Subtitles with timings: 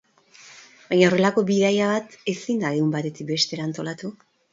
[0.93, 4.11] Baina horrelako bidaia bat ezin da egun batetik bestera antolatu.